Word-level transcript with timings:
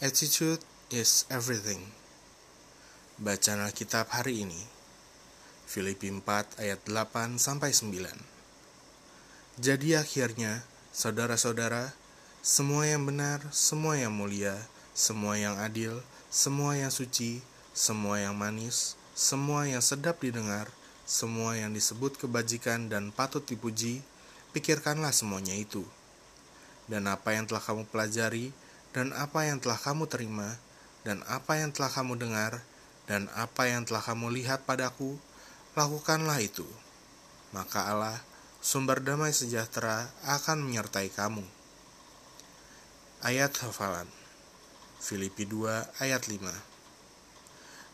Attitude 0.00 0.64
is 0.88 1.28
everything. 1.28 1.92
Bacaan 3.20 3.60
Alkitab 3.60 4.08
hari 4.08 4.48
ini. 4.48 4.56
Filipi 5.68 6.08
4 6.08 6.56
ayat 6.56 6.80
8 6.88 7.36
sampai 7.36 7.68
9. 7.76 8.08
Jadi 9.60 10.00
akhirnya, 10.00 10.64
saudara-saudara, 10.88 11.92
semua 12.40 12.88
yang 12.88 13.04
benar, 13.04 13.44
semua 13.52 14.00
yang 14.00 14.16
mulia, 14.16 14.56
semua 14.96 15.36
yang 15.36 15.60
adil, 15.60 16.00
semua 16.32 16.80
yang 16.80 16.88
suci, 16.88 17.44
semua 17.76 18.24
yang 18.24 18.32
manis, 18.32 18.96
semua 19.12 19.68
yang 19.68 19.84
sedap 19.84 20.16
didengar, 20.24 20.72
semua 21.04 21.60
yang 21.60 21.76
disebut 21.76 22.16
kebajikan 22.16 22.88
dan 22.88 23.12
patut 23.12 23.44
dipuji, 23.44 24.00
pikirkanlah 24.56 25.12
semuanya 25.12 25.52
itu. 25.52 25.84
Dan 26.88 27.04
apa 27.04 27.36
yang 27.36 27.44
telah 27.44 27.60
kamu 27.60 27.84
pelajari, 27.92 28.48
dan 28.90 29.14
apa 29.14 29.46
yang 29.46 29.62
telah 29.62 29.78
kamu 29.78 30.10
terima, 30.10 30.58
dan 31.06 31.22
apa 31.30 31.58
yang 31.58 31.70
telah 31.70 31.90
kamu 31.90 32.18
dengar, 32.18 32.62
dan 33.06 33.30
apa 33.38 33.70
yang 33.70 33.86
telah 33.86 34.02
kamu 34.02 34.34
lihat 34.34 34.66
padaku, 34.66 35.18
lakukanlah 35.78 36.38
itu. 36.42 36.66
Maka 37.54 37.90
Allah, 37.90 38.18
sumber 38.62 39.02
damai 39.02 39.34
sejahtera, 39.34 40.10
akan 40.26 40.66
menyertai 40.66 41.10
kamu. 41.10 41.42
Ayat 43.20 43.52
hafalan 43.60 44.08
Filipi 44.96 45.44
2 45.44 46.00
ayat 46.00 46.24
5 46.24 46.40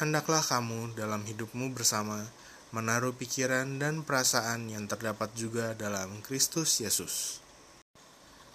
Hendaklah 0.00 0.40
kamu 0.40 0.96
dalam 0.96 1.20
hidupmu 1.28 1.76
bersama 1.76 2.24
menaruh 2.72 3.12
pikiran 3.12 3.76
dan 3.76 4.00
perasaan 4.00 4.72
yang 4.72 4.88
terdapat 4.88 5.28
juga 5.36 5.76
dalam 5.76 6.24
Kristus 6.24 6.80
Yesus. 6.80 7.44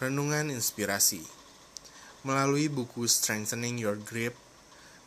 Renungan 0.00 0.48
Inspirasi 0.48 1.45
Melalui 2.26 2.66
buku 2.66 3.06
Strengthening 3.06 3.78
Your 3.78 4.02
Grip, 4.02 4.34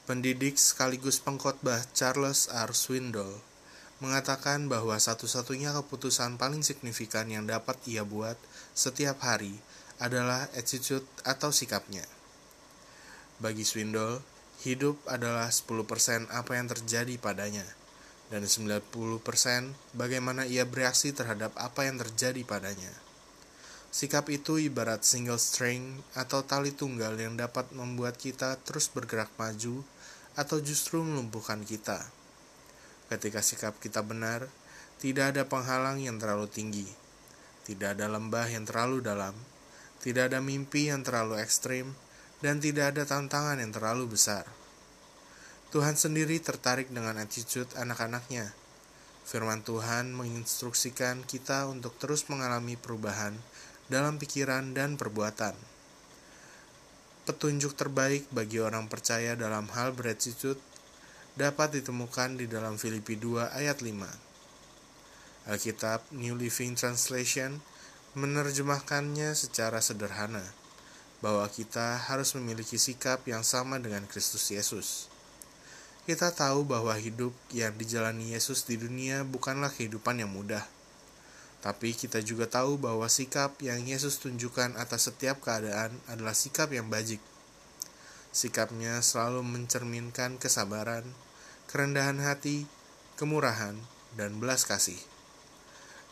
pendidik 0.07 0.55
sekaligus 0.55 1.19
pengkhotbah 1.19 1.83
Charles 1.91 2.47
R. 2.47 2.71
Swindoll 2.71 3.43
mengatakan 3.99 4.71
bahwa 4.71 4.95
satu-satunya 4.95 5.75
keputusan 5.75 6.39
paling 6.39 6.63
signifikan 6.63 7.27
yang 7.27 7.43
dapat 7.43 7.75
ia 7.83 8.07
buat 8.07 8.39
setiap 8.71 9.19
hari 9.19 9.59
adalah 9.99 10.47
attitude 10.55 11.03
atau 11.27 11.51
sikapnya. 11.51 12.07
Bagi 13.43 13.67
Swindoll, 13.67 14.23
hidup 14.63 14.95
adalah 15.03 15.51
10% 15.51 16.31
apa 16.31 16.55
yang 16.55 16.71
terjadi 16.71 17.19
padanya, 17.19 17.67
dan 18.31 18.47
90% 18.47 18.95
bagaimana 19.91 20.47
ia 20.47 20.63
bereaksi 20.63 21.11
terhadap 21.11 21.51
apa 21.59 21.83
yang 21.83 21.99
terjadi 21.99 22.47
padanya. 22.47 23.08
Sikap 23.99 24.31
itu 24.31 24.55
ibarat 24.55 25.03
single 25.03 25.35
string 25.35 25.99
atau 26.15 26.39
tali 26.39 26.71
tunggal 26.71 27.19
yang 27.19 27.35
dapat 27.35 27.67
membuat 27.75 28.15
kita 28.15 28.55
terus 28.63 28.87
bergerak 28.87 29.27
maju 29.35 29.83
atau 30.39 30.55
justru 30.63 31.03
melumpuhkan 31.03 31.67
kita. 31.67 32.07
Ketika 33.11 33.43
sikap 33.43 33.75
kita 33.83 33.99
benar, 33.99 34.47
tidak 35.03 35.35
ada 35.35 35.43
penghalang 35.43 35.99
yang 35.99 36.15
terlalu 36.15 36.47
tinggi, 36.47 36.87
tidak 37.67 37.99
ada 37.99 38.07
lembah 38.07 38.47
yang 38.47 38.63
terlalu 38.63 39.03
dalam, 39.03 39.35
tidak 39.99 40.31
ada 40.31 40.39
mimpi 40.39 40.87
yang 40.87 41.03
terlalu 41.03 41.35
ekstrim, 41.43 41.91
dan 42.39 42.63
tidak 42.63 42.95
ada 42.95 43.03
tantangan 43.03 43.59
yang 43.59 43.75
terlalu 43.75 44.15
besar. 44.15 44.47
Tuhan 45.75 45.99
sendiri 45.99 46.39
tertarik 46.39 46.87
dengan 46.87 47.19
attitude 47.19 47.67
anak-anaknya. 47.75 48.55
Firman 49.27 49.59
Tuhan 49.59 50.15
menginstruksikan 50.15 51.27
kita 51.27 51.67
untuk 51.67 51.99
terus 51.99 52.31
mengalami 52.31 52.79
perubahan 52.79 53.35
dalam 53.89 54.21
pikiran 54.21 54.77
dan 54.77 54.95
perbuatan. 54.95 55.57
Petunjuk 57.25 57.73
terbaik 57.73 58.29
bagi 58.29 58.61
orang 58.61 58.85
percaya 58.85 59.33
dalam 59.33 59.65
hal 59.73 59.97
beretitude 59.97 60.61
dapat 61.33 61.81
ditemukan 61.81 62.37
di 62.37 62.45
dalam 62.45 62.77
Filipi 62.77 63.17
2 63.17 63.49
ayat 63.49 63.81
5. 63.81 65.49
Alkitab 65.49 66.05
New 66.13 66.37
Living 66.37 66.77
Translation 66.77 67.57
menerjemahkannya 68.13 69.33
secara 69.33 69.81
sederhana 69.81 70.45
bahwa 71.25 71.49
kita 71.49 71.97
harus 72.09 72.37
memiliki 72.37 72.77
sikap 72.77 73.25
yang 73.25 73.41
sama 73.41 73.81
dengan 73.81 74.05
Kristus 74.05 74.53
Yesus. 74.53 75.09
Kita 76.05 76.29
tahu 76.33 76.65
bahwa 76.65 76.93
hidup 76.93 77.33
yang 77.53 77.73
dijalani 77.77 78.33
Yesus 78.33 78.65
di 78.65 78.77
dunia 78.77 79.25
bukanlah 79.25 79.69
kehidupan 79.69 80.21
yang 80.21 80.29
mudah 80.33 80.78
tapi 81.59 81.91
kita 81.91 82.23
juga 82.23 82.47
tahu 82.47 82.79
bahwa 82.79 83.03
sikap 83.11 83.59
yang 83.59 83.83
Yesus 83.83 84.15
tunjukkan 84.23 84.79
atas 84.79 85.11
setiap 85.11 85.43
keadaan 85.43 85.91
adalah 86.07 86.31
sikap 86.31 86.71
yang 86.71 86.87
bajik. 86.87 87.19
Sikapnya 88.31 89.03
selalu 89.03 89.43
mencerminkan 89.43 90.39
kesabaran, 90.39 91.03
kerendahan 91.67 92.23
hati, 92.23 92.63
kemurahan, 93.19 93.75
dan 94.15 94.39
belas 94.39 94.63
kasih. 94.63 94.97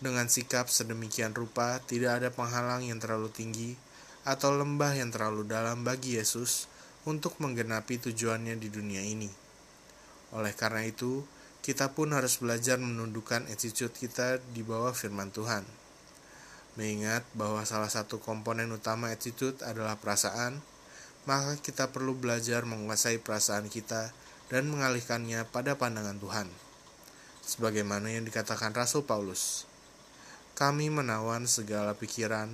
Dengan 0.03 0.28
sikap 0.28 0.68
sedemikian 0.68 1.31
rupa, 1.31 1.79
tidak 1.88 2.22
ada 2.22 2.29
penghalang 2.29 2.84
yang 2.84 3.00
terlalu 3.00 3.31
tinggi 3.31 3.79
atau 4.28 4.52
lembah 4.52 4.94
yang 5.00 5.09
terlalu 5.09 5.47
dalam 5.47 5.88
bagi 5.88 6.19
Yesus 6.19 6.68
untuk 7.08 7.40
menggenapi 7.40 8.03
tujuannya 8.03 8.59
di 8.59 8.68
dunia 8.68 9.00
ini. 9.00 9.31
Oleh 10.35 10.52
karena 10.52 10.84
itu, 10.84 11.24
kita 11.67 11.91
pun 11.91 12.16
harus 12.16 12.39
belajar 12.39 12.79
menundukkan 12.79 13.44
attitude 13.51 13.91
kita 13.91 14.39
di 14.55 14.63
bawah 14.63 14.95
firman 14.95 15.35
Tuhan. 15.35 15.67
Mengingat 16.79 17.28
bahwa 17.35 17.59
salah 17.67 17.91
satu 17.91 18.23
komponen 18.23 18.72
utama 18.72 19.11
attitude 19.11 19.59
adalah 19.67 20.00
perasaan, 20.00 20.63
maka 21.28 21.59
kita 21.59 21.91
perlu 21.91 22.16
belajar 22.16 22.63
menguasai 22.63 23.19
perasaan 23.19 23.67
kita 23.67 24.16
dan 24.47 24.72
mengalihkannya 24.72 25.44
pada 25.51 25.75
pandangan 25.75 26.16
Tuhan. 26.23 26.47
Sebagaimana 27.44 28.16
yang 28.16 28.23
dikatakan 28.23 28.72
Rasul 28.72 29.03
Paulus, 29.03 29.67
kami 30.55 30.88
menawan 30.88 31.51
segala 31.51 31.99
pikiran 31.99 32.47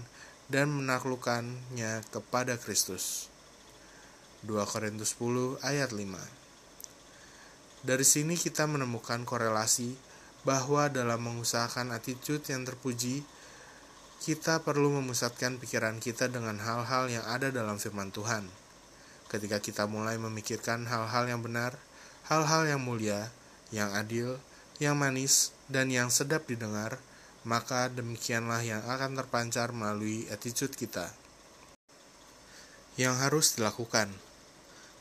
dan 0.49 0.73
menaklukkannya 0.73 2.01
kepada 2.09 2.57
Kristus. 2.57 3.29
2 4.41 4.57
Korintus 4.65 5.13
10 5.21 5.61
ayat 5.61 5.93
5 5.93 6.42
dari 7.83 8.07
sini 8.07 8.39
kita 8.39 8.63
menemukan 8.63 9.27
korelasi 9.27 9.91
bahwa 10.47 10.87
dalam 10.87 11.19
mengusahakan 11.19 11.91
attitude 11.91 12.43
yang 12.47 12.63
terpuji, 12.63 13.27
kita 14.23 14.63
perlu 14.63 14.87
memusatkan 15.03 15.59
pikiran 15.59 15.99
kita 15.99 16.31
dengan 16.31 16.63
hal-hal 16.63 17.11
yang 17.11 17.27
ada 17.27 17.51
dalam 17.51 17.75
firman 17.75 18.07
Tuhan. 18.15 18.47
Ketika 19.27 19.59
kita 19.59 19.83
mulai 19.83 20.15
memikirkan 20.15 20.87
hal-hal 20.87 21.27
yang 21.27 21.43
benar, 21.43 21.75
hal-hal 22.31 22.63
yang 22.63 22.79
mulia, 22.79 23.35
yang 23.75 23.91
adil, 23.91 24.39
yang 24.79 24.95
manis, 24.95 25.51
dan 25.67 25.91
yang 25.91 26.07
sedap 26.07 26.47
didengar, 26.47 27.03
maka 27.43 27.91
demikianlah 27.91 28.63
yang 28.63 28.79
akan 28.87 29.19
terpancar 29.19 29.75
melalui 29.75 30.23
attitude 30.31 30.71
kita. 30.71 31.11
Yang 32.95 33.15
harus 33.19 33.45
dilakukan 33.59 34.07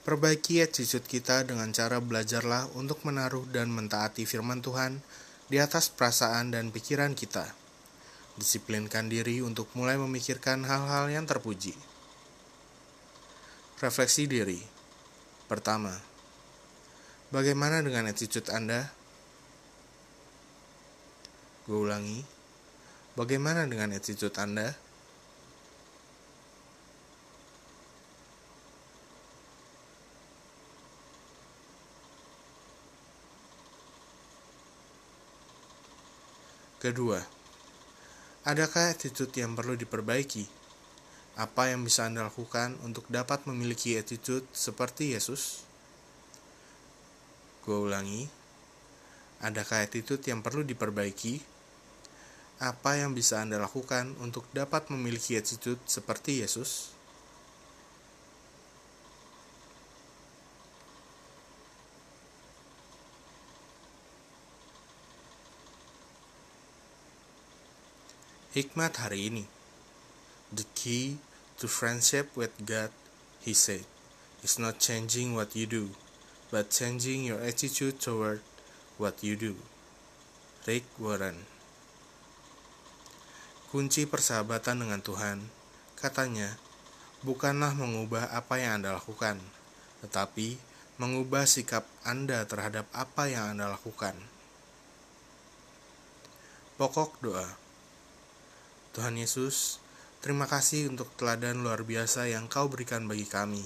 Perbaiki 0.03 0.59
attitude 0.59 1.07
kita 1.07 1.47
dengan 1.47 1.71
cara 1.71 2.03
belajarlah 2.03 2.75
untuk 2.75 3.07
menaruh 3.07 3.47
dan 3.55 3.71
mentaati 3.71 4.27
firman 4.27 4.59
Tuhan 4.59 4.99
di 5.47 5.63
atas 5.63 5.95
perasaan 5.95 6.51
dan 6.51 6.75
pikiran 6.75 7.15
kita. 7.15 7.47
Disiplinkan 8.35 9.07
diri 9.07 9.39
untuk 9.47 9.71
mulai 9.79 9.95
memikirkan 9.95 10.67
hal-hal 10.67 11.07
yang 11.07 11.23
terpuji. 11.23 11.79
Refleksi 13.79 14.27
diri. 14.27 14.59
Pertama, 15.47 15.95
bagaimana 17.31 17.79
dengan 17.79 18.11
attitude 18.11 18.51
Anda? 18.51 18.91
Gue 21.71 21.79
ulangi, 21.79 22.27
bagaimana 23.15 23.71
dengan 23.71 23.95
attitude 23.95 24.35
Anda? 24.35 24.75
Kedua, 36.83 37.23
adakah 38.43 38.91
attitude 38.91 39.31
yang 39.39 39.55
perlu 39.55 39.79
diperbaiki? 39.79 40.51
Apa 41.39 41.71
yang 41.71 41.87
bisa 41.87 42.11
Anda 42.11 42.27
lakukan 42.27 42.75
untuk 42.83 43.07
dapat 43.07 43.47
memiliki 43.47 43.95
attitude 43.95 44.43
seperti 44.51 45.15
Yesus? 45.15 45.63
Gue 47.63 47.79
ulangi, 47.87 48.27
adakah 49.47 49.87
attitude 49.87 50.27
yang 50.27 50.43
perlu 50.43 50.67
diperbaiki? 50.67 51.39
Apa 52.59 52.99
yang 52.99 53.15
bisa 53.15 53.39
Anda 53.39 53.63
lakukan 53.63 54.19
untuk 54.19 54.51
dapat 54.51 54.91
memiliki 54.91 55.39
attitude 55.39 55.79
seperti 55.87 56.43
Yesus? 56.43 56.91
Hikmat 68.53 69.01
hari 69.01 69.33
ini 69.33 69.49
The 70.53 70.69
key 70.77 71.17
to 71.57 71.65
friendship 71.65 72.37
with 72.37 72.53
God, 72.69 72.93
he 73.41 73.57
said, 73.57 73.89
is 74.45 74.61
not 74.61 74.77
changing 74.77 75.33
what 75.33 75.57
you 75.57 75.65
do, 75.65 75.97
but 76.53 76.69
changing 76.69 77.25
your 77.25 77.41
attitude 77.41 77.97
toward 77.97 78.45
what 79.01 79.25
you 79.25 79.41
do. 79.41 79.57
Rick 80.69 80.85
Warren 81.01 81.49
Kunci 83.73 84.05
persahabatan 84.05 84.85
dengan 84.85 85.01
Tuhan, 85.01 85.49
katanya, 85.97 86.61
bukanlah 87.25 87.73
mengubah 87.73 88.37
apa 88.37 88.61
yang 88.61 88.85
Anda 88.85 89.01
lakukan, 89.01 89.41
tetapi 90.05 90.61
mengubah 91.01 91.49
sikap 91.49 91.89
Anda 92.05 92.45
terhadap 92.45 92.85
apa 92.93 93.33
yang 93.33 93.57
Anda 93.57 93.73
lakukan. 93.73 94.13
Pokok 96.77 97.17
doa 97.25 97.62
Tuhan 98.93 99.17
Yesus, 99.17 99.81
terima 100.21 100.45
kasih 100.45 100.93
untuk 100.93 101.09
teladan 101.17 101.65
luar 101.65 101.81
biasa 101.81 102.29
yang 102.29 102.45
kau 102.45 102.69
berikan 102.69 103.09
bagi 103.09 103.25
kami. 103.25 103.65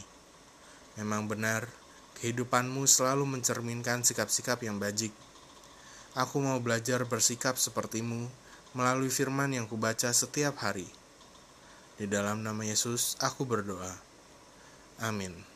Memang 0.95 1.27
benar, 1.27 1.67
kehidupanmu 2.23 2.87
selalu 2.87 3.27
mencerminkan 3.27 4.07
sikap-sikap 4.07 4.63
yang 4.63 4.79
bajik. 4.79 5.11
Aku 6.15 6.39
mau 6.39 6.63
belajar 6.63 7.03
bersikap 7.11 7.59
sepertimu 7.59 8.31
melalui 8.79 9.11
firman 9.11 9.51
yang 9.51 9.67
kubaca 9.67 10.15
setiap 10.15 10.63
hari. 10.63 10.87
Di 11.99 12.07
dalam 12.07 12.47
nama 12.47 12.63
Yesus, 12.63 13.19
aku 13.19 13.43
berdoa. 13.43 13.99
Amin. 15.03 15.56